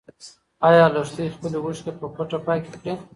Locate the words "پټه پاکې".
2.15-2.71